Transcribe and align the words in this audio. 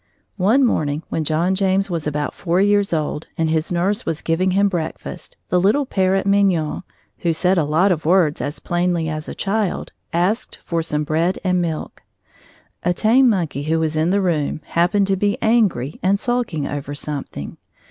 One 0.37 0.65
morning 0.65 1.03
when 1.09 1.23
John 1.23 1.53
James 1.53 1.87
was 1.91 2.07
about 2.07 2.33
four 2.33 2.59
years 2.59 2.91
old 2.91 3.27
and 3.37 3.51
his 3.51 3.71
nurse 3.71 4.03
was 4.03 4.23
giving 4.23 4.49
him 4.49 4.65
his 4.65 4.71
breakfast, 4.71 5.37
the 5.49 5.59
little 5.59 5.85
parrot 5.85 6.25
Mignonne, 6.25 6.81
who 7.19 7.31
said 7.31 7.59
a 7.59 7.63
lot 7.63 7.91
of 7.91 8.03
words 8.03 8.41
as 8.41 8.57
plainly 8.57 9.07
as 9.09 9.29
a 9.29 9.35
child, 9.35 9.91
asked 10.11 10.57
for 10.65 10.81
some 10.81 11.03
bread 11.03 11.37
and 11.43 11.61
milk. 11.61 12.01
A 12.81 12.93
tame 12.93 13.29
monkey 13.29 13.61
who 13.65 13.79
was 13.79 13.95
in 13.95 14.09
the 14.09 14.21
room 14.21 14.61
happened 14.69 15.05
to 15.05 15.15
be 15.15 15.37
angry 15.39 15.99
and 16.01 16.19
sulking 16.19 16.65
over 16.67 16.95
something. 16.95 17.57